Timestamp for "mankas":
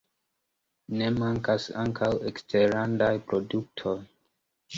1.17-1.67